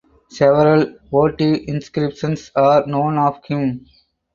Several 0.29 0.95
votive 1.11 1.61
inscriptions 1.67 2.49
are 2.55 2.87
known 2.87 3.19
of 3.19 3.45
him. 3.45 3.85